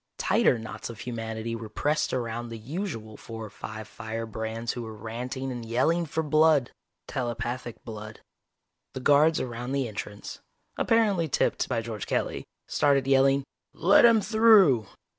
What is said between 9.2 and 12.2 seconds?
around the entrance, apparently tipped by George